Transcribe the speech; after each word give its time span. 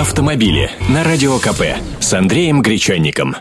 автомобили 0.00 0.70
на 0.88 1.04
Радио 1.04 1.38
КП 1.38 1.60
с 2.00 2.14
Андреем 2.14 2.62
Гречанником. 2.62 3.36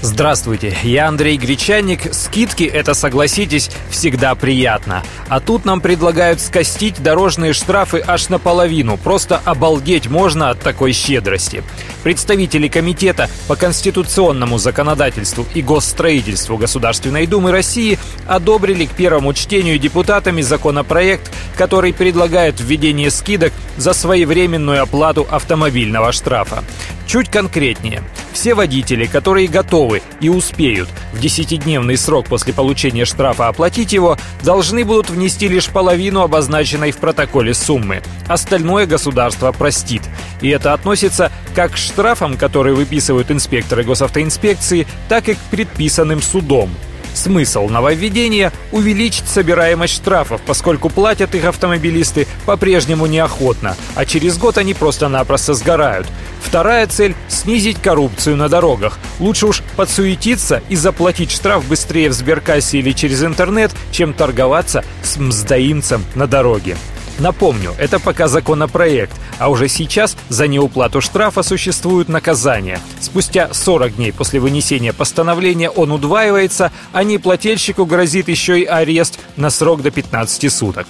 Здравствуйте, 0.00 0.76
я 0.84 1.08
Андрей 1.08 1.36
Гречанник. 1.36 2.14
Скидки, 2.14 2.62
это, 2.62 2.94
согласитесь, 2.94 3.68
всегда 3.90 4.36
приятно. 4.36 5.02
А 5.28 5.40
тут 5.40 5.64
нам 5.64 5.80
предлагают 5.80 6.40
скостить 6.40 7.02
дорожные 7.02 7.52
штрафы 7.52 8.02
аж 8.06 8.28
наполовину. 8.28 8.96
Просто 8.96 9.40
обалдеть 9.44 10.06
можно 10.06 10.50
от 10.50 10.60
такой 10.60 10.92
щедрости. 10.92 11.64
Представители 12.04 12.68
Комитета 12.68 13.28
по 13.48 13.56
конституционному 13.56 14.58
законодательству 14.58 15.44
и 15.52 15.62
госстроительству 15.62 16.56
Государственной 16.56 17.26
Думы 17.26 17.50
России 17.50 17.98
одобрили 18.24 18.86
к 18.86 18.92
первому 18.92 19.34
чтению 19.34 19.80
депутатами 19.80 20.42
законопроект, 20.42 21.28
который 21.56 21.92
предлагает 21.92 22.60
введение 22.60 23.10
скидок 23.10 23.52
за 23.76 23.92
своевременную 23.94 24.80
оплату 24.80 25.26
автомобильного 25.28 26.12
штрафа. 26.12 26.62
Чуть 27.08 27.30
конкретнее. 27.30 28.02
Все 28.34 28.52
водители, 28.52 29.06
которые 29.06 29.48
готовы 29.48 30.02
и 30.20 30.28
успеют 30.28 30.90
в 31.14 31.18
10-дневный 31.18 31.96
срок 31.96 32.26
после 32.26 32.52
получения 32.52 33.06
штрафа 33.06 33.48
оплатить 33.48 33.94
его, 33.94 34.18
должны 34.42 34.84
будут 34.84 35.08
внести 35.08 35.48
лишь 35.48 35.68
половину 35.68 36.20
обозначенной 36.20 36.90
в 36.90 36.98
протоколе 36.98 37.54
суммы. 37.54 38.02
Остальное 38.26 38.84
государство 38.84 39.52
простит. 39.52 40.02
И 40.42 40.50
это 40.50 40.74
относится 40.74 41.32
как 41.54 41.72
к 41.72 41.76
штрафам, 41.78 42.36
которые 42.36 42.74
выписывают 42.74 43.30
инспекторы 43.30 43.84
госавтоинспекции, 43.84 44.86
так 45.08 45.30
и 45.30 45.34
к 45.34 45.38
предписанным 45.50 46.20
судом. 46.20 46.68
Смысл 47.14 47.68
нововведения– 47.68 48.52
увеличить 48.70 49.26
собираемость 49.26 49.94
штрафов, 49.94 50.40
поскольку 50.42 50.88
платят 50.88 51.34
их 51.34 51.46
автомобилисты 51.46 52.28
по-прежнему 52.46 53.06
неохотно, 53.06 53.76
а 53.96 54.04
через 54.04 54.38
год 54.38 54.58
они 54.58 54.74
просто-напросто 54.74 55.54
сгорают. 55.54 56.06
Вторая 56.42 56.86
цель– 56.86 57.14
снизить 57.28 57.80
коррупцию 57.80 58.36
на 58.36 58.48
дорогах. 58.48 58.98
Лучше 59.20 59.46
уж 59.46 59.62
подсуетиться 59.76 60.62
и 60.68 60.76
заплатить 60.76 61.30
штраф 61.30 61.66
быстрее 61.66 62.08
в 62.08 62.12
сберкассе 62.12 62.78
или 62.78 62.92
через 62.92 63.22
интернет, 63.22 63.70
чем 63.90 64.14
торговаться 64.14 64.84
с 65.02 65.16
мздоимцем 65.16 66.04
на 66.14 66.26
дороге. 66.26 66.76
Напомню, 67.18 67.74
это 67.78 67.98
пока 67.98 68.28
законопроект, 68.28 69.12
а 69.38 69.50
уже 69.50 69.68
сейчас 69.68 70.16
за 70.28 70.46
неуплату 70.46 71.00
штрафа 71.00 71.42
существуют 71.42 72.08
наказания. 72.08 72.80
Спустя 73.00 73.52
40 73.52 73.96
дней 73.96 74.12
после 74.12 74.38
вынесения 74.38 74.92
постановления 74.92 75.68
он 75.68 75.90
удваивается, 75.90 76.70
а 76.92 77.02
неплательщику 77.02 77.86
грозит 77.86 78.28
еще 78.28 78.60
и 78.60 78.64
арест 78.64 79.18
на 79.36 79.50
срок 79.50 79.82
до 79.82 79.90
15 79.90 80.52
суток. 80.52 80.86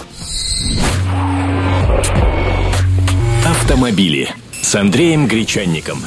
Автомобили 3.47 4.34
с 4.69 4.74
Андреем 4.74 5.27
Гречанником. 5.27 6.05